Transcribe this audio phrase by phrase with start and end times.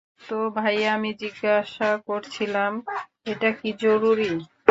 [0.21, 2.71] তো ভাইয়া, আমি জিজ্ঞাসা করছিলাম,
[3.25, 4.31] এটা কি জরুরী?